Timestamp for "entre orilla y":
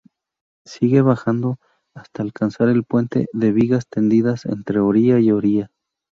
4.47-5.29